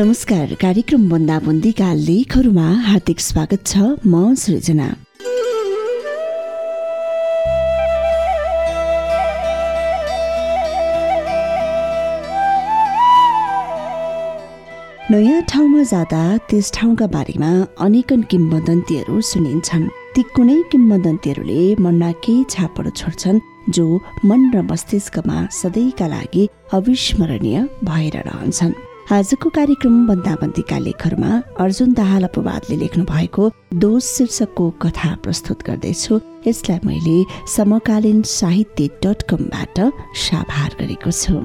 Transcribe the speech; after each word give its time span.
नमस्कार 0.00 0.52
कार्यक्रम 0.60 1.02
बन्दाबन्दीका 1.08 1.92
लेखहरूमा 1.94 2.68
हार्दिक 2.84 3.18
स्वागत 3.20 3.66
छ 3.66 3.76
म 4.06 4.32
सृजना। 4.34 4.86
नयाँ 15.10 15.42
ठाउँमा 15.52 15.82
जाँदा 15.92 16.24
त्यस 16.48 16.72
ठाउँका 16.74 17.06
बारेमा 17.16 17.52
अनेकन 17.84 18.22
किम्बदन्तीहरू 18.32 19.20
सुनिन्छन्। 19.30 19.88
ती 20.14 20.22
कुनै 20.34 20.60
किम्बदन्तीहरूले 20.72 21.62
मनमा 21.84 22.12
केही 22.24 22.44
छापहरू 22.50 22.90
छोड्छन् 23.00 23.44
जो 23.76 23.88
मन 24.24 24.50
र 24.54 24.62
मस्तिष्कमा 24.72 25.38
सधैँका 25.62 26.06
लागि 26.14 26.48
अविस्मरणीय 26.72 27.68
भएर 27.84 28.16
रहन्छन्। 28.28 28.80
आजको 29.12 29.48
कार्यक्रम 29.50 29.94
बन्दाबन्दीका 30.06 30.76
लेखहरूमा 30.78 31.30
अर्जुन 31.60 31.92
दाहाल 31.92 32.24
अपवादले 32.24 32.76
लेख्नु 32.76 33.04
भएको 33.04 33.50
दोष 33.74 34.04
शीर्षकको 34.06 34.70
कथा 34.82 35.10
प्रस्तुत 35.24 35.62
गर्दैछु। 35.66 36.20
यसलाई 36.46 36.78
मैले 36.86 37.18
समकालीन 37.50 38.22
साहित्य 38.22 38.88
डट 39.02 39.22
कमबाट 39.30 39.80
साभार 40.14 40.76
गरेको 40.80 41.10
छु। 41.10 41.42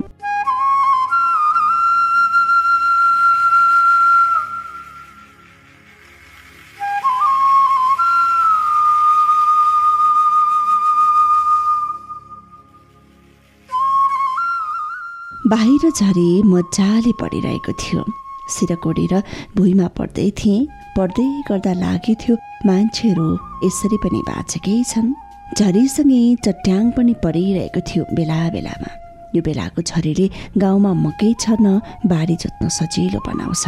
बाहिर 15.47 15.89
झरी 15.91 16.41
मजाले 16.43 17.11
पढिरहेको 17.21 17.73
थियो। 17.81 18.03
सिरकोडेर 18.49 19.13
भुइँमा 19.57 19.87
पढ्दै 19.97 20.29
थिएँ 20.39 20.67
पढ्दै 20.97 21.25
गर्दा 21.49 21.73
थियो 22.21 22.35
मान्छेहरू 22.65 23.27
यसरी 23.63 23.97
पनि 24.03 24.21
बाँचेकै 24.29 24.77
छन्। 24.91 25.13
झरीसँगै 25.57 26.21
चट्याङ 26.45 26.83
पनि 26.97 27.13
परिरहेको 27.23 27.81
थियो 27.87 28.03
बेला 28.17 28.39
बेलामा। 28.55 28.89
यो 29.35 29.41
बेलाको 29.47 29.81
झरीले 29.81 30.25
गाउँमा 30.57 30.91
मकै 31.05 31.31
छर्न 31.43 31.67
बारी 32.09 32.35
जोत्न 32.41 32.65
सजिलो 32.79 33.19
बनाउँछ। 33.27 33.63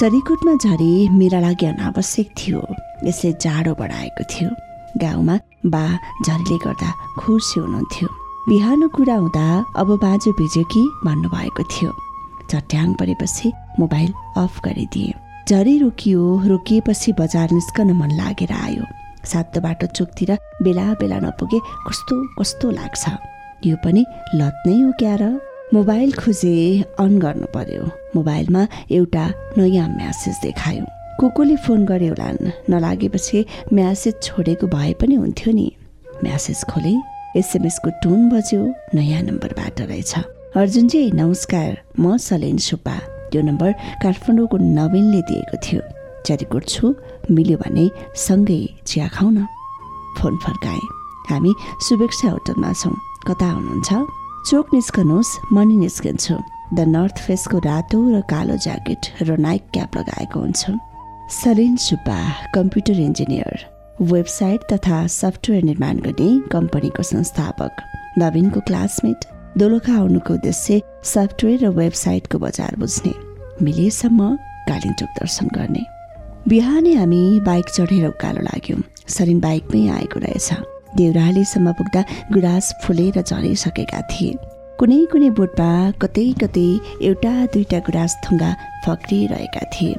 चरीकोटमा 0.00 0.54
झरी 0.64 0.92
मेरा 1.14 1.40
लागि 1.46 1.66
अनावश्यक 1.66 2.28
थियो। 2.38 2.60
यसले 3.06 3.30
जाडो 3.44 3.72
बढाएको 3.78 4.24
थियो। 4.32 4.50
गाउँमा 4.98 5.36
बा 5.74 5.84
झरीले 6.26 6.56
गर्दा 6.66 6.90
खुसी 7.20 7.60
हुनुहुन्थ्यो। 7.60 8.19
बिहान 8.48 8.88
कुरा 8.88 9.14
हुँदा 9.14 9.64
अब 9.76 9.88
बाजु 10.02 10.32
भिज्यो 10.32 10.62
कि 10.64 10.80
भन्नुभएको 11.04 11.62
थियो। 11.62 11.90
चट्याङ 12.50 12.94
परेपछि 12.94 13.52
मोबाइल 13.78 14.12
अफ 14.36 14.60
गरिदिए। 14.64 15.12
झरी 15.48 15.78
रोकियो 15.78 16.22
रोकिएपछि 16.46 17.12
बजार 17.12 17.52
निस्कन 17.52 17.92
मन 17.92 18.10
लागेर 18.10 18.52
आयो। 18.52 18.84
सातो 19.28 19.60
बाटो 19.60 19.86
चोकतिर 19.86 20.30
बेला 20.64 20.86
बेला 20.94 21.18
नपुगे 21.20 21.60
कस्तो 21.88 22.16
कस्तो 22.40 22.70
लाग्छ। 22.70 23.04
यो 23.66 23.76
पनि 23.84 24.04
लत 24.34 24.62
नै 24.66 24.80
हो 24.82 24.92
क्या 24.98 25.14
र? 25.20 25.36
मोबाइल 25.74 26.12
खोजे 26.12 26.56
अन 26.98 27.18
गर्नु 27.18 27.46
पर्यो। 27.54 27.84
मोबाइलमा 28.16 28.66
एउटा 28.90 29.24
नयाँ 29.58 29.88
म्यासेज 29.88 30.34
देखायो। 30.42 30.84
को 31.20 31.28
कोले 31.28 31.56
फोन 31.56 31.84
गर्यो 31.84 32.14
होलान्। 32.16 32.72
नलागेपछि 32.72 33.44
म्यासेज 33.72 34.14
छोडेको 34.22 34.66
भए 34.66 34.92
पनि 34.96 35.14
हुन्थ्यो 35.14 35.52
नि। 35.52 35.72
म्यासेज 36.24 36.64
खोले। 36.64 37.19
एसएमएसको 37.36 37.90
टोन 38.02 38.28
बज्यो 38.28 38.62
नयाँ 38.94 39.22
नम्बरबाट 39.22 39.80
रहेछ। 39.80 40.14
अर्जुनजी 40.56 41.10
नमस्कार। 41.14 41.70
म 42.00 42.16
सलेन 42.18 42.56
सुब्बा। 42.58 42.96
यो 43.34 43.42
नम्बर 43.42 43.72
काठमाडौँको 44.02 44.56
नवीनले 44.58 45.20
दिएको 45.30 45.56
थियो। 45.62 45.80
चरीकोट 46.26 46.64
छु 46.66 46.94
मिल्यो 47.30 47.58
भने 47.62 47.86
सँगै 48.18 48.82
चिया 48.82 49.08
खाउँ 49.14 49.30
न 49.32 49.46
फोन 50.18 50.36
फर्काएँ। 50.42 50.82
हामी 51.30 51.54
शुभेक्षा 51.86 52.30
होटलमा 52.30 52.72
छौँ। 52.72 52.94
कता 53.28 53.46
हुनुहुन्छ? 53.46 53.90
चोक 54.50 54.74
निस्कनुहोस् 54.74 55.38
मनी 55.54 55.76
निस्कन्छु। 55.86 56.34
द 56.74 56.80
नर्थ 56.90 57.16
फेसको 57.26 57.58
रातो 57.62 57.98
र 58.10 58.20
कालो 58.26 58.56
ज्याकेट 58.58 59.02
र 59.22 59.38
नाइक 59.38 59.70
क्याप 59.70 59.96
लगाएको 59.96 60.40
हुन्छु। 60.40 60.72
Salin 61.30 61.76
Subba 61.78 62.18
computer 62.54 62.98
engineer. 63.00 63.79
Website 64.02 64.60
तथा 64.72 65.06
सफ्टवेयर 65.06 65.62
निर्माण 65.62 65.98
गर्ने 65.98 66.28
कम्पनीको 66.52 67.02
संस्थापक। 67.02 67.82
नवीनको 68.18 68.60
क्लासमेट 68.60 69.24
दोलोखा 69.58 69.96
आउनुको 69.96 70.34
उद्देश्य 70.34 70.80
सफ्टवेयर 71.04 71.64
र 71.64 71.68
वेबसाइटको 71.68 72.38
बजार 72.38 72.76
बुझ्ने। 72.78 73.12
मिलेसम्म 73.62 74.36
कालिम्पोङ 74.68 75.08
दर्शन 75.20 75.48
गर्ने। 75.54 75.84
बिहानै 76.48 76.94
हामी 76.94 77.22
बाइक 77.44 77.66
चढेर 77.68 78.06
उकालो 78.08 78.42
लाग्यौँ। 78.42 78.80
सरिन 79.08 79.40
बाइकमै 79.40 79.86
आएको 79.96 80.20
रहेछ। 80.20 80.48
देउरालीसम्म 80.96 81.72
पुग्दा 81.72 82.04
गुराँस 82.32 82.74
फुलेर 82.84 83.22
झरिसकेका 83.22 84.00
थिए। 84.12 84.32
कुनै 84.80 85.04
कुनै 85.12 85.30
बोटमा 85.36 85.70
कतै 86.02 86.28
कतै 86.40 86.68
एउटा 87.02 87.34
दुईटा 87.52 87.78
गुराँस 87.88 88.16
थुङ्गा 88.24 88.50
फक्रिरहेका 88.86 89.62
थिए। 89.74 89.94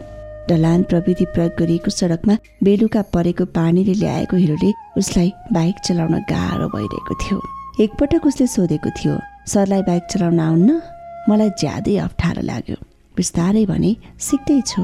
ढलान 0.52 0.84
प्रविधि 0.84 1.26
प्रयोग 1.34 1.52
गरिएको 1.60 1.92
सडकमा 1.92 2.38
बेलुका 2.64 3.02
परेको 3.14 3.46
पानीले 3.58 3.94
ल्याएको 4.04 4.38
हिरोले 4.38 4.72
उसलाई 4.98 5.32
बाइक 5.54 5.76
चलाउन 5.86 6.16
गाह्रो 6.32 6.68
भइरहेको 6.76 7.16
थियो। 7.24 7.42
एकपटक 7.84 8.26
उसले 8.28 8.48
सोधेको 8.48 8.90
थियो 8.98 9.20
सरलाई 9.48 9.82
बाइक 9.90 10.04
चलाउन 10.12 10.40
आउन्न? 10.40 10.82
मलाई 11.30 11.50
ज्यादै 11.60 11.96
अप्ठ्यारो 11.98 12.42
लाग्यो। 12.42 12.78
बिस्तारै 13.18 13.66
भने 13.66 13.96
सिक्दैछु 14.20 14.84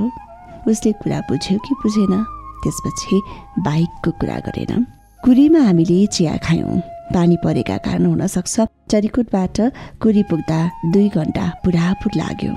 उसले 0.70 0.92
कुरा 1.02 1.20
बुझ्यो 1.30 1.58
कि 1.66 1.74
बुझेन 1.84 2.14
त्यसपछि 2.64 3.18
बाइकको 3.68 4.12
कुरा 4.22 4.38
गरेन। 4.48 4.86
कुरीमा 5.24 5.60
हामीले 5.60 6.00
चिया 6.16 6.38
खायौँ। 6.46 6.80
पानी 7.14 7.38
परेका 7.44 7.78
कारण 7.86 8.06
हुन 8.06 8.28
सक्छ 8.28 8.56
चरिकोटबाट 8.92 9.58
कुरी 10.02 10.24
पुग्दा 10.30 10.60
दुई 10.94 11.10
घन्टा 11.10 11.46
पुरापुर 11.66 12.12
लाग्यो। 12.16 12.54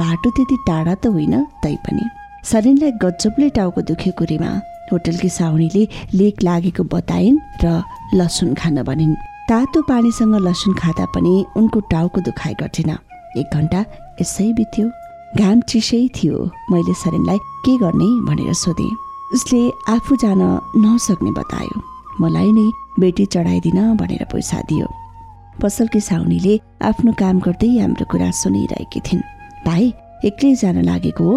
बाटो 0.00 0.30
त्यति 0.30 0.56
टाढा 0.68 0.94
त 0.94 1.06
होइन 1.06 1.34
तैपनि। 1.64 2.04
सलिनलाई 2.50 2.92
गजबले 3.02 3.48
टाउको 3.56 3.80
दुखेको 3.88 4.24
रिमा 4.30 4.50
होटलकी 4.92 5.28
साउनीले 5.36 5.82
लेक 6.14 6.42
लागेको 6.42 6.84
बताइन् 6.94 7.38
र 7.64 7.82
लसुन 8.14 8.54
खान 8.60 8.82
भनिन् 8.88 9.14
तातो 9.48 9.80
पानीसँग 9.88 10.34
लसुन 10.46 10.74
खाँदा 10.80 11.04
पनि 11.14 11.32
उनको 11.56 11.80
टाउको 11.92 12.20
दुखाइ 12.28 12.54
घटेन 12.60 12.90
एक 13.40 13.54
घन्टा 13.56 13.80
यसै 14.20 14.52
बित्यो। 14.58 14.86
घाम 15.40 15.60
चिसै 15.70 16.02
थियो। 16.16 16.36
मैले 16.70 16.94
सरिनलाई 16.94 17.38
के 17.64 17.72
गर्ने 17.78 18.10
भनेर 18.28 18.52
सोधेँ। 18.54 18.92
उसले 19.34 19.60
आफू 19.94 20.16
जान 20.22 20.42
नसक्ने 20.84 21.30
बतायो। 21.40 21.76
मलाई 22.20 22.52
नै 22.52 22.66
बेटी 23.00 23.24
चढाइदिन 23.34 23.80
भनेर 23.96 24.24
पैसा 24.32 24.60
दियो। 24.68 24.86
पसलकी 25.62 26.00
साउनीले 26.00 26.54
आफ्नो 26.90 27.12
काम 27.18 27.40
गर्दै 27.40 27.70
हाम्रो 27.80 28.04
कुरा 28.12 28.30
सुनिरहेकी 28.42 29.00
थिइन्। 29.00 29.28
भाइ 29.66 29.92
एक्लै 30.28 30.54
जान 30.62 30.84
लागेको 30.84 31.24
हो? 31.24 31.36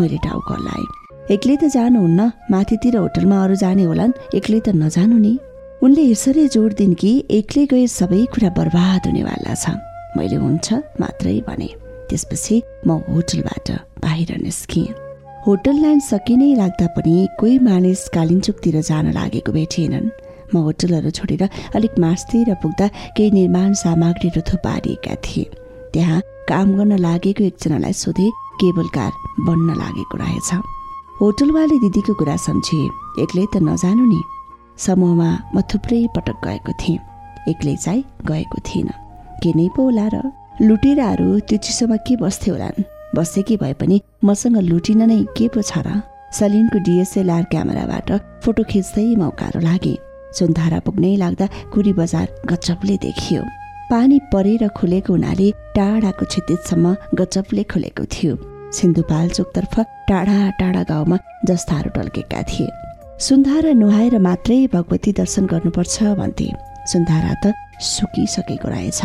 मैले 0.00 0.18
टाउको 0.24 0.54
हल्लाएँ 0.54 0.86
एक्लै 1.34 1.56
त 1.56 1.64
जानुहुन्न 1.76 2.20
माथितिर 2.50 2.96
होटलमा 2.96 3.36
अरू 3.44 3.54
जाने 3.62 3.84
होलान् 3.90 4.18
एक्लै 4.38 4.60
त 4.60 4.68
नजानु 4.82 5.18
नि। 5.18 5.34
उनले 5.84 6.02
यसरी 6.12 6.44
जोड 6.54 6.72
दिन् 6.78 6.94
कि 7.00 7.10
एक्लै 7.38 7.64
गए 7.72 7.86
सबै 7.98 8.22
कुरा 8.32 8.50
बर्बाद 8.58 9.02
हुनेवाला 9.08 9.54
छ। 9.54 9.74
मैले 10.16 10.36
हुन्छ 10.44 10.66
मात्रै 11.00 11.36
भने 11.48 11.68
त्यसपछि 12.08 12.56
म 12.86 12.88
होटलबाट 13.12 13.68
बाहिर 14.02 14.30
निस्किएँ। 14.46 14.96
होटल 15.46 15.76
लाइन 15.84 16.00
सकि 16.10 16.34
नै 16.40 16.48
लाग्दा 16.60 16.86
पनि 16.96 17.14
कोही 17.40 17.58
मानिस 17.68 18.00
कालिन्चोकतिर 18.16 18.76
जान 18.88 19.06
लागेको 19.18 19.52
भेटिएनन्। 19.52 20.08
म 20.52 20.54
होटलहरू 20.66 21.10
छोडेर 21.12 21.42
अलिक 21.76 21.92
मासतिर 22.00 22.48
पुग्दा 22.62 22.86
केही 23.16 23.30
निर्माण 23.30 23.72
सामग्रीहरू 23.82 24.40
थुपारिएका 24.48 25.14
थिए। 25.24 25.44
त्यहाँ 25.92 26.20
काम 26.48 26.68
गर्न 26.76 26.92
लागेको 27.06 27.44
एकजनालाई 27.44 27.94
सोधे 28.02 28.26
केबल 28.60 28.88
कार 28.88 29.12
बन्न 29.40 29.74
लागेको 29.74 30.18
रहेछ। 30.18 30.50
होटलवाले 31.20 31.78
दिदीको 31.78 32.14
कुरा 32.14 32.36
सम्झे। 32.36 32.80
एक्लै 33.22 33.46
त 33.52 33.56
नजानु 33.62 34.04
नि। 34.06 34.20
समूहमा 34.76 35.30
म 35.54 35.60
थुप्रै 35.60 36.06
पटक 36.16 36.36
गएको 36.44 36.72
थिएँ। 36.72 36.98
एक्लै 37.48 37.76
चाहिँ 37.76 38.04
गएको 38.26 38.58
थिइनँ। 38.68 38.94
के 39.42 39.50
नै 39.56 39.68
पो 39.76 39.82
होला 39.82 40.06
र? 40.14 40.16
लुटेराहरू 40.62 41.38
त्यो 41.38 41.58
चिसोमा 41.58 41.96
के 41.96 42.16
बस्थ्यो 42.16 42.54
होलान्? 42.54 42.82
बसेकी 43.16 43.56
भए 43.56 43.72
पनि 43.72 44.00
मसँग 44.24 44.56
लुटिन 44.58 45.02
नै 45.02 45.22
के 45.36 45.48
पो 45.48 45.62
छ 45.62 45.78
र? 45.86 46.02
सलिनको 46.32 46.78
डिएसएलआर 46.78 47.44
क्यामेराबाट 47.44 48.08
फोटो 48.44 48.62
खिच्दै 48.70 49.16
मौकारो 49.16 49.60
लागे। 49.60 49.94
सुन्धारा 50.38 50.78
पुग्नै 50.78 51.16
लाग्दा 51.16 51.46
कुरी 51.72 51.92
बजार 51.92 52.26
गचपले 52.46 52.96
देखियो। 52.96 53.42
पानी 53.90 54.18
परेर 54.32 54.68
खुलेको 54.68 55.12
हुनाले 55.12 55.48
टाढाको 55.76 56.24
क्षतिसम्म 56.26 56.96
गजबले 57.14 57.62
खुलेको 57.62 58.04
थियो। 58.04 58.34
सिन्धुपाल्चोकतर्फ 58.72 59.74
टाढा 60.08 60.38
टाढा 60.60 60.82
गाउँमा 60.82 61.16
जस्ताहरू 61.48 61.90
टल्केका 61.90 62.42
थिए। 62.42 62.68
सुन्धारा 63.18 63.72
नुहाएर 63.72 64.18
मात्रै 64.18 64.66
भगवती 64.72 65.12
दर्शन 65.12 65.46
गर्नुपर्छ 65.46 65.96
भन्थे। 66.20 66.48
सुन्धारा 66.92 67.34
त 67.44 67.54
सुकिसकेको 67.82 68.68
रहेछ। 68.68 69.00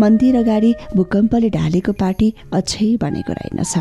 मन्दिर 0.00 0.36
अगाडि 0.36 0.70
भूकम्पले 0.96 1.50
ढालेको 1.50 1.92
पार्टी 1.92 2.28
अझै 2.52 2.88
बनेको 3.02 3.32
रहेनछ। 3.32 3.74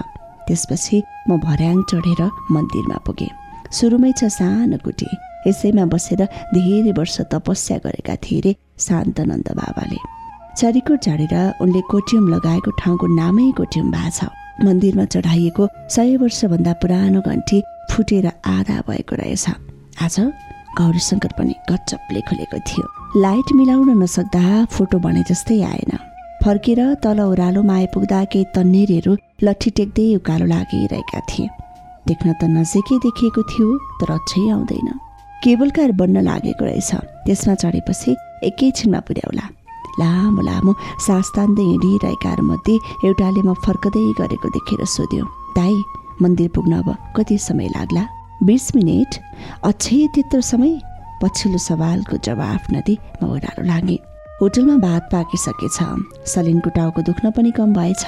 त्यसपछि 0.47 0.97
म 1.29 1.37
भर्याङ 1.41 1.77
चढेर 1.89 2.21
मन्दिरमा 2.53 2.97
पुगेँ। 3.05 3.33
सुरुमै 3.71 4.11
छ 4.19 4.29
सानो 4.29 4.77
कुटी। 4.85 5.09
यसैमा 5.47 5.85
बसेर 5.93 6.21
धेरै 6.53 6.91
वर्ष 6.97 7.17
तपस्या 7.33 7.77
गरेका 7.85 8.15
थिए 8.23 8.39
रे 8.45 8.51
शान्तनन्द 8.79 9.49
बाबाले। 9.59 9.99
चारिकोट 10.55 10.99
झाडेर 11.05 11.35
उनले 11.61 11.81
कोट्युम 11.91 12.23
लगाएको 12.33 12.71
ठाउँको 12.79 13.05
नामै 13.19 13.51
कोट्युम 13.57 13.91
भएको 13.91 14.44
मन्दिरमा 14.63 15.05
चढाइएको 15.05 15.67
सय 15.89 16.15
वर्षभन्दा 16.17 16.73
पुरानो 16.73 17.21
घन्टी 17.21 17.61
फुटेर 17.91 18.27
आधा 18.27 18.77
भएको 18.87 19.15
रहेछ। 19.15 19.45
आज 20.01 20.15
गौरी 20.77 20.99
शङ्कर 20.99 21.31
पनि 21.37 21.53
गच्चपले 21.71 22.21
खुलेको 22.21 22.59
थियो। 22.59 22.85
लाइट 23.21 23.51
मिलाउन 23.55 23.89
नसक्दा 24.03 24.65
फोटो 24.65 24.99
भने 24.99 25.23
जस्तै 25.29 25.61
आएन। 25.61 25.91
फर्केर 26.43 26.79
तल 27.03 27.19
ओह्रालोमा 27.19 27.75
आइपुग्दा 27.75 28.23
केही 28.31 28.45
तन्नेरीहरू 28.55 29.17
लट्ठी 29.43 29.69
टेक्दै 29.69 30.07
उकालो 30.15 30.45
लागिरहेका 30.45 31.19
थिए। 31.29 31.47
देख्न 32.07 32.33
त 32.33 32.43
नजिकै 32.57 32.97
देखिएको 33.05 33.41
थियो 33.51 33.67
तर 33.99 34.11
अझै 34.11 34.43
आउँदैन। 34.51 34.89
केबल 35.43 35.69
कार 35.69 35.91
बन्न 35.91 36.21
लागेको 36.21 36.65
रहेछ। 36.65 36.91
त्यसमा 37.25 37.53
चढेपछि 37.55 38.15
एकैछिनमा 38.43 38.99
पुर्याउला। 38.99 39.45
लामो 39.99 40.41
लामो 40.41 40.71
सास 41.07 41.31
तान्दै 41.35 41.63
हिँडिरहेका 41.63 42.31
मध्ये 42.41 42.75
एउटाले 43.05 43.41
म 43.41 43.53
फर्कदै 43.65 44.05
गरेको 44.19 44.47
देखेर 44.55 44.85
सोध्यो 44.95 45.25
दाई 45.57 45.75
मन्दिर 46.21 46.49
पुग्न 46.55 46.73
अब 46.81 46.89
कति 47.15 47.37
समय 47.37 47.67
लाग्ला? 47.75 48.03
बिस 48.43 48.75
मिनट? 48.75 49.11
अझै 49.63 50.07
त्यत्रो 50.15 50.41
समय? 50.41 50.73
पछिल्लो 51.21 51.57
सवालको 51.57 52.17
जवाफ 52.27 52.63
नदी 52.73 52.95
म 53.23 53.31
ओह्रालो 53.31 53.63
लागेँ। 53.67 53.99
होटलमा 54.41 54.75
भात 54.83 55.03
पाकिसकेछ। 55.11 55.77
सलिनको 56.27 56.69
टाउको 56.69 57.01
दुख्न 57.09 57.31
पनि 57.31 57.51
कम 57.51 57.73
भएछ। 57.73 58.05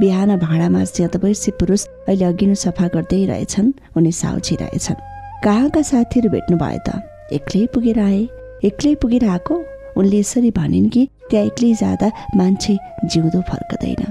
बिहान 0.00 0.36
भाँडामा 0.38 0.82
ज्यातवर्षी 0.96 1.50
पुरुष 1.58 1.82
अहिले 2.08 2.24
अघिनो 2.24 2.54
सफा 2.54 2.86
गर्दै 2.94 3.24
रहेछन् 3.26 3.72
उनी 3.96 4.12
साउजी 4.12 4.54
रहेछन् 4.62 5.02
कहाँका 5.44 5.82
साथीहरू 5.82 6.30
भेट्नु 6.30 6.56
भयो 6.58 6.80
त? 6.86 7.02
एक्लै 7.32 7.66
पुगेर 7.74 7.98
आए? 8.00 8.22
एक्लै 8.64 8.94
पुगेर 9.02 9.24
आएको? 9.30 9.54
उनले 9.96 10.18
यसरी 10.18 10.50
भनिन् 10.50 10.88
कि 10.88 11.08
त्यहाँ 11.30 11.46
एक्लै 11.46 11.72
जाँदा 11.74 12.08
मान्छे 12.36 12.76
जिउँदो 13.10 13.40
फर्कदैन। 13.40 14.02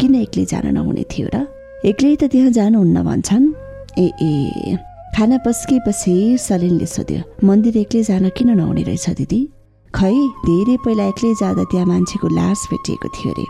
किन 0.00 0.14
एक्लै 0.14 0.44
जान 0.44 0.66
नहुने 0.74 1.04
थियो 1.12 1.28
र? 1.34 1.46
एक्लै 1.84 2.16
त 2.16 2.24
त्यहाँ 2.32 2.50
जानुहुन्न 2.50 3.02
भन्छन्। 3.02 3.44
ए 3.98 4.06
ए। 4.22 4.76
खाना 5.16 5.36
पस्किएपछि 5.46 6.14
सलिनले 6.38 6.86
सोध्यो 6.86 7.20
मन्दिर 7.44 7.76
एक्लै 7.76 8.02
जान 8.02 8.28
किन 8.36 8.50
नहुने 8.60 8.82
रहेछ 8.82 9.06
दिदी? 9.16 9.40
खै 9.94 10.14
धेरै 10.44 10.76
पहिला 10.84 11.04
एक्लै 11.08 11.32
जाँदा 11.40 11.64
त्यहाँ 11.70 11.86
मान्छेको 11.86 12.28
लास 12.28 12.60
भेटिएको 12.70 13.08
थियो 13.16 13.32
अरे 13.32 13.46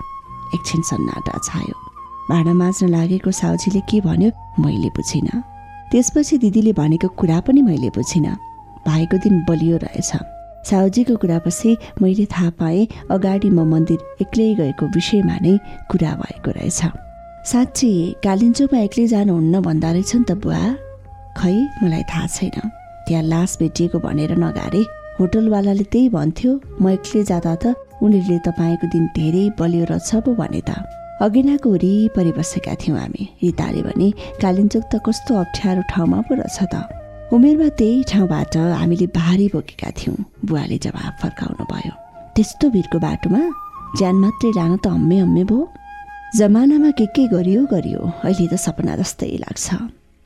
एकछिन 0.55 0.81
सन्नाटा 0.91 1.39
छायो। 1.45 1.75
भाँडा 2.31 2.53
माझ्न 2.55 2.89
लागेको 2.89 3.31
साउजीले 3.31 3.81
के 3.91 4.01
भन्यो 4.01 4.31
मैले 4.63 4.91
बुझिनँ। 4.95 5.43
त्यसपछि 5.91 6.39
दिदीले 6.39 6.73
भनेको 6.73 7.09
कुरा 7.19 7.39
पनि 7.47 7.63
मैले 7.63 7.91
बुझिनँ। 7.95 8.37
भाइको 8.87 9.17
दिन 9.19 9.35
बलियो 9.49 9.77
रहेछ। 9.83 10.11
साउजीको 10.69 11.15
कुरापछि 11.23 11.71
मैले 12.03 12.27
थाहा 12.35 12.51
पाएँ 12.61 12.87
अगाडि 13.15 13.49
म 13.51 13.65
मन्दिर 13.73 13.99
एक्लै 14.23 14.49
गएको 14.61 14.87
विषयमा 14.97 15.37
नै 15.45 15.55
कुरा 15.91 16.13
भएको 16.23 16.51
रहेछ। 16.59 16.81
साँच्ची 17.51 17.91
कालिम्चोकमा 18.25 18.79
एक्लै 18.87 19.07
जानुहुन्न 19.15 19.61
भन्दा 19.63 19.91
रहेछ 19.95 20.13
नि 20.17 20.25
त 20.29 20.33
बुवा। 20.43 20.61
खै 21.39 21.55
मलाई 21.83 22.03
थाहा 22.11 22.27
छैन। 22.35 22.59
त्यहाँ 23.07 23.23
लास 23.33 23.51
भेटिएको 23.61 23.99
भनेर 24.03 24.33
नगारे। 24.45 24.83
होटलवालाले 25.19 25.85
त्यही 25.93 26.09
भन्थ्यो 26.17 26.51
म 26.83 26.85
एक्लै 26.97 27.23
जाँदा 27.31 27.55
त 27.63 27.65
उनीहरूले 28.03 28.39
तपाईँको 28.49 28.87
दिन 28.95 29.05
धेरै 29.17 29.45
बलियो 29.59 29.85
रहेछ 29.93 30.11
पो 30.27 30.31
भने 30.35 30.63
त। 30.69 30.71
अघिनाको 31.25 31.69
वरिपरि 31.73 32.33
बसेका 32.39 32.75
थियौँ 32.83 32.99
हामी। 32.99 33.23
रिताले 33.43 33.81
भने 33.87 34.09
कालिम्चोक 34.43 34.85
त 34.93 34.95
कस्तो 35.07 35.33
अप्ठ्यारो 35.43 35.83
ठाउँमा 35.89 36.19
पो 36.27 36.33
रहेछ 36.43 36.59
त। 36.75 37.06
उमेरमा 37.35 37.69
त्यही 37.79 38.03
ठाउँबाट 38.11 38.57
हामीले 38.79 39.07
भारी 39.11 39.47
बोकेका 39.55 39.91
थियौँ 39.99 40.17
बुवाले 40.47 40.77
जवाब 40.85 41.15
फर्काउनु 41.23 41.65
भयो। 41.67 41.93
त्यस्तो 42.35 42.67
भिरको 42.71 42.99
बाटोमा 43.03 43.41
ज्यान 43.99 44.17
मात्रै 44.23 44.51
लान 44.59 44.77
त 44.79 44.87
हम्मे 44.95 45.19
हम्मे 45.19 45.43
भयो 45.51 45.63
जमानामा 46.39 46.91
के 46.99 47.07
के 47.17 47.27
गरियो 47.35 47.67
गरियो 47.73 48.01
अहिले 48.23 48.47
त 48.47 48.55
सपना 48.63 48.95
जस्तै 49.03 49.43
लाग्छ। 49.43 49.67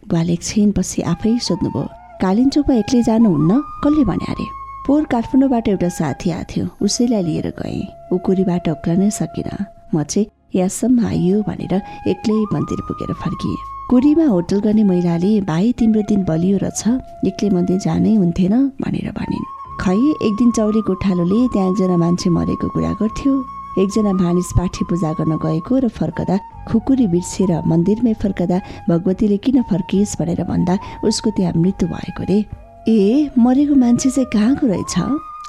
बुवाले 0.05 0.33
एकछिन 0.37 0.69
पछि 0.77 1.01
आफै 1.13 1.33
सोध्नुभयो 1.49 1.85
कालिम्चोकमा 2.21 2.75
एक्लै 2.83 3.03
जानुहुन्न? 3.09 3.51
कसले 3.85 4.05
भने 4.05 4.27
अरे? 4.33 4.47
पोहोर 4.85 5.05
काठमाडौँबाट 5.13 5.69
एउटा 5.73 5.89
साथी 5.89 6.29
आएको 6.37 6.49
थियो 6.53 6.65
उसैलाई 6.85 7.23
लिएर 7.29 7.49
गएँ। 7.61 7.89
उकुरीबाट 8.13 8.69
उक्लनै 8.77 9.11
सकिनँ। 9.21 9.65
म 9.95 10.05
चाहिँ 10.05 10.29
यहाँसम्म 10.55 11.07
आइयो 11.07 11.37
भनेर 11.49 11.75
एक्लै 12.13 12.39
मन्दिर 12.53 12.81
पुगेर 12.89 13.13
फर्किएँ। 13.25 13.70
कुरीमा 13.91 14.25
होटल 14.25 14.61
गर्ने 14.61 14.83
महिलाले 14.85 15.41
भाइ 15.43 15.73
तिम्रो 15.79 16.03
दिन 16.09 16.23
बलियो 16.25 16.59
रहेछ 16.63 16.83
एक्लै 17.27 17.49
मन्दिर 17.51 17.79
जानै 17.85 18.13
हुन्थेन 18.15 18.53
भनेर 18.83 19.09
भनिन्। 19.17 19.47
खै 19.83 19.97
एक 20.27 20.35
दिन 20.41 20.51
चौरी 20.59 20.81
गोठालोले 20.89 21.39
त्यहाँ 21.55 21.71
एकजना 21.71 21.97
मान्छे 22.03 22.31
मरेको 22.31 22.69
कुरा 22.71 22.93
गर्थ्यो। 23.01 23.33
एकजना 23.83 24.13
मानिस 24.15 24.51
पाठी 24.59 24.85
पूजा 24.91 25.11
गर्न 25.19 25.35
गएको 25.43 25.79
र 25.83 25.89
फर्कदा 25.99 26.37
खुकुरी 26.71 27.07
बिर्सेर 27.15 27.51
मन्दिरमै 27.67 28.15
फर्कदा 28.23 28.59
भगवतीले 28.91 29.39
किन 29.43 29.63
फर्किएस् 29.71 30.17
भनेर 30.23 30.43
भन्दा 30.47 30.79
उसको 31.11 31.31
त्यहाँ 31.37 31.59
मृत्यु 31.59 31.89
भएको 31.91 32.23
रे। 32.31 32.39
ए 32.95 33.31
मरेको 33.39 33.75
मान्छे 33.75 34.11
चाहिँ 34.11 34.31
कहाँको 34.31 34.67
रहेछ? 34.71 34.95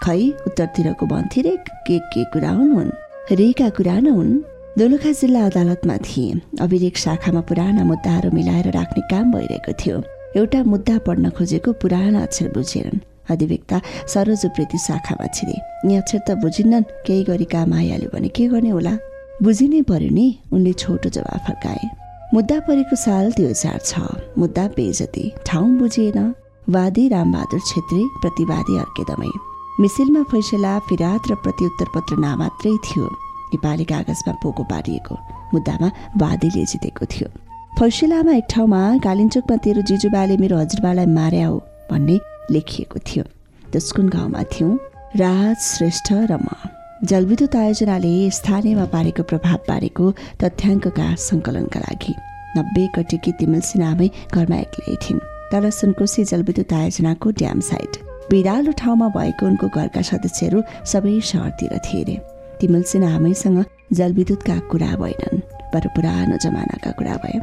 खै 0.01 0.21
उत्तरतिरको 0.49 1.05
भन्थे 1.13 1.41
रे। 1.45 1.53
के 1.85 1.99
के 2.09 2.23
कुरा 2.33 2.51
हुन् 2.57 2.73
हुन्? 2.73 2.91
रेका 3.37 3.69
कुरा 3.77 3.99
न 4.01 4.17
हुन्? 4.17 4.33
दोलखा 4.79 5.11
जिल्ला 5.11 5.39
अदालतमा 5.45 5.95
थिए 6.07 6.33
अभिलेख 6.63 6.97
शाखामा 6.97 7.39
पुराना 7.43 7.83
मुद्दाहरू 7.83 8.29
मिलाएर 8.31 8.67
राख्ने 8.71 9.01
काम 9.11 9.31
भइरहेको 9.31 9.73
थियो। 9.75 9.95
एउटा 10.39 10.59
मुद्दा 10.63 10.97
पढ्न 11.07 11.29
खोजेको 11.35 11.71
पुराना 11.81 12.21
अक्षर 12.23 12.47
बुझेनन्। 12.55 12.99
अधिवेक्ता 13.31 13.77
सरोजप्रेती 14.07 14.77
शाखामा 14.87 15.27
छिरे। 15.35 15.55
यहाँ 15.91 16.01
अक्षर 16.01 16.19
त 16.27 16.29
बुझिन्नन् 16.43 16.87
केही 17.07 17.23
गरी 17.27 17.45
काम 17.51 17.73
आइहाल्यो 17.73 18.09
भने 18.13 18.29
के 18.31 18.47
गर्ने 18.47 18.69
होला? 18.69 18.93
बुझिनै 19.43 19.81
पर्यो 19.91 20.09
नि 20.09 20.27
उनले 20.55 20.73
छोटो 20.73 21.09
जवाफ 21.09 21.41
फर्काए 21.47 21.89
मुद्दा 22.33 22.59
परेको 22.63 22.95
साल 22.95 23.31
दुई 23.35 23.45
हजार 23.51 23.79
छ। 23.83 23.91
मुद्दा 24.39 24.63
बेजती। 24.77 25.25
ठाउँ 25.47 25.69
बुझिएन। 25.79 26.19
वादी 26.69 27.03
रामबहादुर 27.11 27.59
छेत्री 27.59 28.03
प्रतिवादी 28.23 28.77
अर्केदमै। 28.79 29.33
मिसिलमा 29.83 30.23
फैसला 30.31 30.73
फिरात 30.87 31.21
र 31.31 31.35
प्रत्युत्तर 31.43 31.87
पत्र 31.95 32.15
नामात्रै 32.23 32.73
थियो। 32.87 33.09
नेपाली 33.53 33.83
कागजमा 33.83 34.33
पोको 34.43 34.63
पारिएको 34.63 35.15
मुद्दामा 35.53 35.87
वादीले 36.17 36.65
जितेको 36.65 37.05
थियो। 37.05 37.27
फैसलामा 37.79 38.33
एक 38.33 38.47
ठाउँमा 38.49 38.81
कालिम्चोकमा 39.03 39.57
तेरो 39.63 39.81
जिजुबाले 39.81 40.37
मेरो 40.37 40.57
हजुरबालाई 40.57 41.05
मार्या 41.05 41.47
हो 41.47 41.57
भन्ने 41.91 42.19
लेखिएको 42.51 42.99
थियो। 43.07 43.23
दसकुन 43.75 44.09
गाउँमा 44.09 44.43
थियौँ 44.53 44.71
राज 45.15 45.57
श्रेष्ठ 45.57 46.07
र 46.31 46.37
म। 46.37 46.47
जलविद्युत 47.03 47.55
आयोजनाले 47.55 48.13
स्थानीयमा 48.29 48.85
पारेको 48.85 49.23
प्रभाव 49.23 49.59
पारेको 49.67 50.05
तथ्याङ्कका 50.43 51.07
सङ्कलनका 51.27 51.79
लागि। 51.79 52.13
नब्बे 52.57 52.87
कटिकी 52.95 53.31
तिमिल 53.39 53.61
सिनामै 53.61 54.07
घरमा 54.33 54.57
एक्लै 54.57 54.95
थिइन्। 55.03 55.19
तर 55.51 55.69
सुनकोशी 55.69 56.23
जलविद्युत 56.23 56.73
आयोजनाको 56.73 57.31
ड्याम 57.39 57.59
साइट 57.59 57.93
बिरालो 58.31 58.71
ठाउँमा 58.71 59.07
भएको 59.17 59.45
उनको 59.45 59.67
घरका 59.67 60.01
सदस्यहरू 60.01 60.59
सबै 60.91 61.19
सहरतिर 61.19 61.77
थिए 61.85 62.03
अरे 62.03 62.15
तिमल 62.61 62.83
सिन्हा 62.85 63.15
आमैसँग 63.15 63.63
जलविद्युतका 63.97 64.57
कुरा 64.71 64.95
भएनन् 65.01 65.39
तर 65.73 65.87
पुरानो 65.95 66.37
जमानाका 66.37 66.91
कुरा 66.99 67.15
भए। 67.23 67.39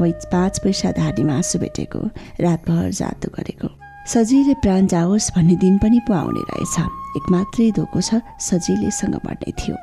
पाँच 0.00 0.58
पैसा 0.58 0.90
धाडी 0.98 1.22
मासु 1.22 1.58
भेटेको 1.58 2.00
रातभर 2.40 2.90
जातो 2.90 3.28
गरेको। 3.36 3.68
सजिलै 4.12 4.54
प्राण 4.62 4.86
जाओस् 4.92 5.32
भन्ने 5.36 5.56
दिन 5.56 5.78
पनि 5.78 6.00
पो 6.08 6.12
आउने 6.12 6.42
रहेछ। 6.50 6.76
एक 7.16 7.24
मात्रै 7.30 7.70
धोको 7.76 8.00
छ 8.00 8.20
सजिलैसँग 8.40 9.14
मर्ने 9.26 9.52
थियो। 9.52 9.76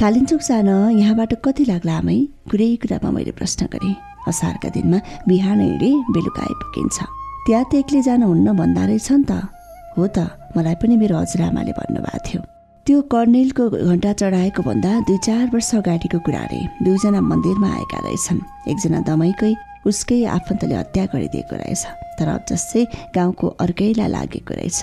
कालिम्चोक 0.00 0.40
जान 0.42 0.68
यहाँबाट 0.98 1.32
कति 1.44 1.64
लाग्ला 1.70 1.96
आमै? 1.98 2.18
कुरै 2.50 2.70
कुरामा 2.82 3.10
मैले 3.16 3.32
प्रश्न 3.38 3.66
गरेँ। 3.72 3.94
असारका 4.28 4.68
दिनमा 4.74 4.98
बिहान 5.28 5.60
हिँडे 5.60 5.90
बेलुका 6.14 6.42
आइपुगिन्छ। 6.42 6.98
त्यहाँ 7.46 7.64
त 7.70 7.74
एक्लै 7.80 8.02
जानुहुन्न 8.02 8.48
भन्दा 8.52 8.84
रहेछ 8.84 9.08
नि 9.12 9.24
त। 9.30 9.32
हो 9.96 10.06
त 10.06 10.18
मलाई 10.56 10.74
पनि 10.82 10.94
मेरो 11.00 11.14
हजुरआमाले 11.22 11.72
भन्नुभएको 11.78 12.24
थियो। 12.26 12.40
त्यो 12.86 13.00
कर्नेलको 13.12 13.64
घन्टा 13.88 14.12
चढाएको 14.12 14.62
भन्दा 14.62 14.90
दुई 15.08 15.18
चार 15.24 15.44
वर्ष 15.52 15.68
अगाडिको 15.74 16.18
कुरा 16.20 16.42
रे। 16.52 16.60
दुईजना 16.84 17.20
मन्दिरमा 17.20 17.68
आएका 17.76 17.98
रहेछन्। 18.04 18.40
एकजना 18.68 19.00
दमैकै 19.08 19.52
उसकै 19.88 20.18
आफन्तले 20.28 20.74
हत्या 20.76 21.04
गरिदिएको 21.08 21.56
रहेछ। 21.56 21.82
तर 22.20 22.28
जस्तै 22.44 22.84
गाउँको 23.16 23.46
अर्कैलाई 23.64 24.08
लागेको 24.16 24.54
रहेछ। 24.60 24.80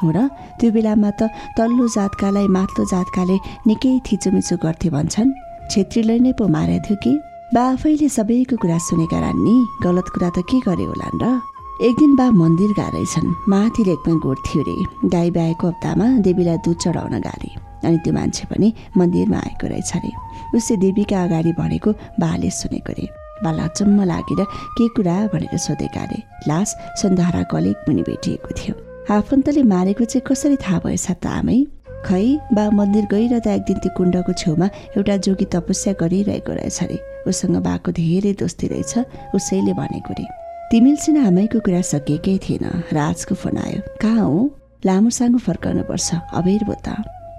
हो 0.00 0.08
र 0.16 0.18
त्यो 0.58 0.72
बेलामा 0.72 1.10
त 1.20 1.28
तल्लो 1.52 1.86
जातकालाई 1.92 2.48
माथिल्लो 2.56 2.84
जातकाले 2.88 3.36
निकै 3.68 3.92
थिचोमिचो 4.08 4.56
गर्थे 4.64 4.88
भन्छन्। 4.96 5.36
छेत्रीलाई 5.68 6.18
नै 6.24 6.32
पो 6.32 6.48
मारेको 6.48 6.84
थियो 6.88 6.96
कि? 7.04 7.12
बा 7.52 7.62
आफैले 7.76 8.08
सबैको 8.16 8.56
कुरा 8.64 8.78
सुनेका 8.88 9.18
रानी 9.20 9.56
गलत 9.84 10.08
कुरा 10.08 10.28
त 10.32 10.40
के 10.48 10.56
गरे 10.64 10.84
होलान् 10.88 11.20
र? 11.20 11.51
एक 11.82 11.96
दिन 11.98 12.14
बा 12.16 12.24
मन्दिर 12.30 12.70
रहेछन् 12.78 13.32
माथि 13.50 13.84
लेकमा 13.84 14.34
थियो 14.46 14.62
रे। 14.66 15.08
गाई 15.10 15.30
ब्याएको 15.30 15.68
हप्तामा 15.68 16.06
देवीलाई 16.22 16.56
दुध 16.64 16.76
चढाउन 16.78 17.14
गाली। 17.20 17.50
अनि 17.82 17.96
त्यो 18.04 18.12
मान्छे 18.14 18.44
पनि 18.50 18.68
मन्दिरमा 18.96 19.38
आएको 19.38 19.66
रहेछ 19.66 19.90
अरे 19.96 20.10
उसले 20.56 20.76
देवीका 20.84 21.22
अगाडि 21.24 21.52
भनेको 21.58 21.92
बाले 22.22 22.50
सुनेको 22.54 22.92
रे। 22.98 23.06
बाला 23.42 23.66
चम्म 23.66 24.04
लागेर 24.06 24.44
के 24.78 24.86
कुरा 24.94 25.16
भनेर 25.34 25.58
सोधेका 25.58 26.02
अरे 26.02 26.18
लास 26.48 26.76
सन्धाराको 27.02 27.56
अलिक 27.56 27.76
मुनि 27.88 28.02
भेटिएको 28.06 28.50
थियो। 28.58 28.74
आफन्तले 29.10 29.62
मारेको 29.74 30.04
चाहिँ 30.04 30.22
कसरी 30.22 30.56
थाहा 30.62 30.78
भएछ 30.86 31.06
त 31.10 31.26
आमै? 31.26 31.58
खै 32.06 32.26
बा 32.54 32.64
मन्दिर 32.78 33.04
गइरहँदा 33.10 33.54
एक 33.54 33.62
दिन 33.66 33.78
त्यो 33.82 33.90
कुण्डको 33.98 34.32
छेउमा 34.38 34.66
एउटा 34.96 35.16
जोगी 35.26 35.46
तपस्या 35.50 35.92
गरिरहेको 35.98 36.52
रहेछ 36.52 36.78
अरे 36.82 36.98
उसँग 37.26 37.56
बाको 37.66 37.90
धेरै 37.98 38.32
दोस्ती 38.38 38.66
रहेछ। 38.70 39.34
उसैले 39.34 39.74
भनेको 39.74 40.14
रे। 40.20 40.26
तिमिलसिन 40.72 41.16
आमैको 41.28 41.58
कुरा 41.60 41.80
सकिएकै 41.84 42.36
थिएन। 42.44 42.64
राजको 42.96 43.34
फोन 43.36 43.56
आयो। 43.60 43.80
कहाँ 44.00 44.24
हो? 44.24 44.40
लामो 44.88 45.10
साङ्गो 45.12 45.38
फर्काउनु 45.44 45.82
पर्छ 45.84 46.08
अबेर 46.32 46.64
बोता 46.64 46.92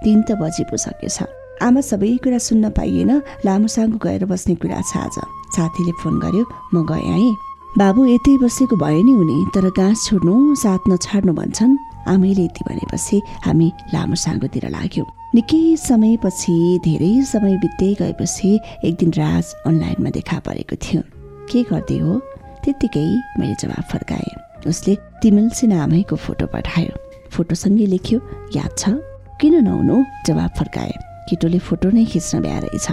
तिन 0.06 0.22
त 0.22 0.38
बजी 0.38 0.62
पो 0.70 0.76
सकेछ 0.78 1.18
आमा 1.66 1.80
सबै 1.82 2.10
कुरा 2.22 2.38
सुन्न 2.38 2.70
पाइएन। 2.78 3.10
लामो 3.42 3.66
साङ्गो 3.74 3.98
गएर 4.06 4.24
बस्ने 4.30 4.54
कुरा 4.62 4.78
छ 4.86 5.02
आज। 5.02 5.16
साथीले 5.50 5.92
फोन 5.98 6.14
गर्यो 6.22 6.44
म 6.46 6.86
गएँ 6.86 7.10
है। 7.10 7.34
बाबु 7.74 8.06
यतै 8.06 8.34
बसेको 8.38 8.76
भयो 8.78 9.02
नि 9.02 9.12
उनी 9.18 9.38
तर 9.50 9.66
गाँस 9.74 9.98
छोड्नु 10.06 10.34
साथ 10.62 10.86
नछाड्नु 10.94 11.32
भन्छन्। 11.34 11.74
आमैले 12.14 12.44
यति 12.46 12.62
भनेपछि 12.70 13.18
हामी 13.46 13.68
लामो 13.94 14.14
साङ्गोतिर 14.14 14.70
लाग्यौँ। 14.70 15.10
निकै 15.34 15.62
समयपछि 15.82 16.54
धेरै 16.86 17.12
समय 17.34 17.58
बित्दै 17.66 17.90
गएपछि 17.98 18.50
एक 18.86 18.94
दिन 19.02 19.10
राज 19.18 19.44
अनलाइनमा 19.66 20.10
देखा 20.18 20.38
परेको 20.46 20.76
थियो। 20.78 21.02
के 21.50 21.62
गर्दै 21.66 21.98
हो? 21.98 22.14
त्यत्तिकै 22.64 23.06
मैले 23.38 23.54
जवाब 23.60 23.84
फर्काएँ। 23.92 24.32
उसले 24.66 24.96
तिमिल 25.20 25.48
सिन्हा 25.52 25.82
आमैको 25.84 26.16
फोटो 26.16 26.46
पठायो। 26.48 26.92
फोटोसँगै 27.28 27.86
लेख्यो 27.92 28.18
याद 28.56 28.72
छ? 28.78 28.82
किन 29.40 29.54
नहुनु? 29.64 29.96
जवाब 30.26 30.50
फर्काए। 30.58 30.92
केटोले 31.28 31.58
फोटो 31.58 31.90
नै 31.92 32.04
खिच्न 32.08 32.40
भ्या 32.40 32.58
रहेछ। 32.64 32.86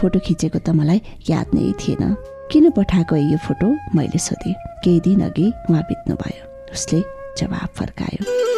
फोटो 0.00 0.18
खिचेको 0.24 0.58
त 0.58 0.72
मलाई 0.72 1.00
याद 1.28 1.46
नै 1.52 1.72
थिएन। 1.80 2.16
किन 2.50 2.70
पठाएको 2.72 3.16
यो 3.16 3.38
फोटो? 3.44 3.68
मैले 3.94 4.18
सोधेँ। 4.18 4.54
केही 4.84 5.00
दिन 5.04 5.20
अघि 5.28 5.46
उहाँ 5.68 5.82
बित्नु 5.84 6.14
भयो 6.16 6.44
उसले 6.72 7.04
जवाब 7.38 7.68
फर्कायो। 7.76 8.49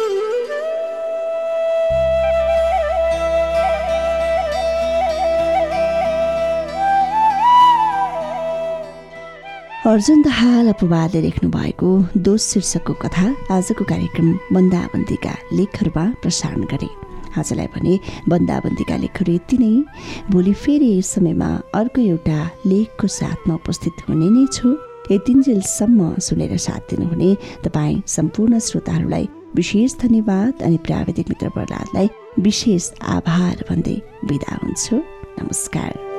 अर्जुन 9.85 10.21
दहाल 10.23 10.67
अपवादले 10.69 11.21
लेख्नु 11.21 11.49
भएको 11.51 11.87
दोष 12.23 12.41
शीर्षकको 12.51 12.93
कथा 13.03 13.23
आजको 13.51 13.83
कार्यक्रम 13.85 14.27
बन्दाबन्दीका 14.55 15.33
लेखहरूमा 15.59 16.03
प्रसारण 16.21 16.61
गरे। 16.71 16.87
आजलाई 17.39 17.67
भने 17.73 17.99
बन्दाबन्दीका 18.31 18.95
लेखहरू 19.03 19.33
यति 19.33 19.57
नै। 19.59 19.71
भोलि 20.31 20.53
फेरि 20.53 20.87
यस 20.91 21.09
समयमा 21.15 21.49
अर्को 21.75 22.01
एउटा 22.01 22.39
लेखको 22.65 23.07
साथमा 23.17 23.55
उपस्थित 23.55 24.07
हुने 24.07 24.29
नै 24.29 24.45
छु। 24.55 24.71
यतिन्जेलसम्म 25.11 26.15
सुनेर 26.27 26.55
साथ 26.67 26.95
दिनुहुने 26.95 27.35
तपाईँ 27.67 28.01
सम्पूर्ण 28.07 28.59
श्रोताहरूलाई 28.69 29.27
विशेष 29.55 29.97
धन्यवाद 29.99 30.63
अनि 30.63 30.77
प्राविधिक 30.87 31.29
मित्र 31.29 31.49
प्रहलादलाई 31.59 32.09
विशेष 32.39 32.89
आभार 33.17 33.65
भन्दै 33.69 33.99
बिदा 34.31 34.55
हुन्छु। 34.63 35.03
नमस्कार। 35.43 36.12